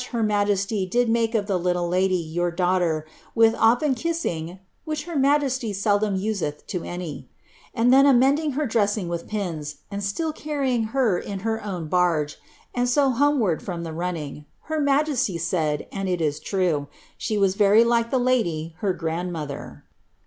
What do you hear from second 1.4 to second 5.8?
Ihlle lady, your daughter, wiih often kiss ills: (which her majesty